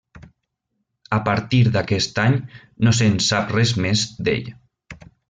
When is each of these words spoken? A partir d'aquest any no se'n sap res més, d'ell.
A 1.17 1.19
partir 1.27 1.59
d'aquest 1.75 2.21
any 2.23 2.37
no 2.87 2.95
se'n 3.01 3.19
sap 3.27 3.53
res 3.57 3.75
més, 3.87 4.07
d'ell. 4.29 4.51